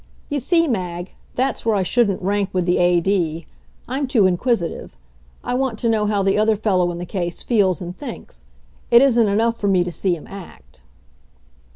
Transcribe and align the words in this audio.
You 0.29 0.39
see, 0.39 0.67
Mag, 0.67 1.11
that's 1.35 1.63
where 1.63 1.75
I 1.75 1.83
shouldn't 1.83 2.23
rank 2.23 2.49
with 2.53 2.65
the 2.65 2.79
A.D. 2.79 3.45
I'm 3.87 4.07
too 4.07 4.25
inquisitive. 4.25 4.97
I 5.43 5.53
want 5.53 5.77
to 5.77 5.89
know 5.89 6.07
how 6.07 6.23
the 6.23 6.39
other 6.39 6.55
fellow 6.55 6.91
in 6.91 6.97
the 6.97 7.05
case 7.05 7.43
feels 7.43 7.81
and 7.83 7.95
thinks. 7.95 8.43
It 8.89 9.03
isn't 9.03 9.27
enough 9.29 9.59
for 9.59 9.67
me 9.67 9.83
to 9.83 9.91
see 9.91 10.15
him 10.15 10.25
act. 10.25 10.81